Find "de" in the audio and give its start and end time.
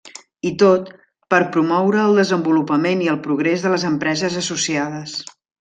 3.67-3.75